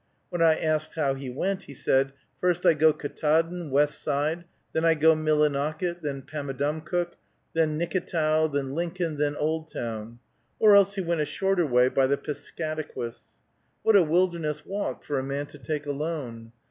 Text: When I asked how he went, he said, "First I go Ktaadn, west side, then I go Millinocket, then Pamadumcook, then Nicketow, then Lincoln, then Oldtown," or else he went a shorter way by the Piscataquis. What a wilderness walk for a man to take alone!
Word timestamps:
When 0.29 0.41
I 0.41 0.55
asked 0.55 0.95
how 0.95 1.13
he 1.13 1.29
went, 1.29 1.65
he 1.65 1.75
said, 1.75 2.13
"First 2.39 2.65
I 2.65 2.73
go 2.73 2.91
Ktaadn, 2.91 3.69
west 3.69 4.01
side, 4.01 4.45
then 4.73 4.83
I 4.83 4.95
go 4.95 5.13
Millinocket, 5.13 6.01
then 6.01 6.23
Pamadumcook, 6.23 7.17
then 7.53 7.77
Nicketow, 7.77 8.47
then 8.51 8.73
Lincoln, 8.73 9.17
then 9.17 9.35
Oldtown," 9.35 10.17
or 10.57 10.75
else 10.75 10.95
he 10.95 11.01
went 11.01 11.21
a 11.21 11.25
shorter 11.25 11.67
way 11.67 11.87
by 11.87 12.07
the 12.07 12.17
Piscataquis. 12.17 13.37
What 13.83 13.95
a 13.95 14.01
wilderness 14.01 14.65
walk 14.65 15.03
for 15.03 15.19
a 15.19 15.23
man 15.23 15.45
to 15.45 15.59
take 15.59 15.85
alone! 15.85 16.51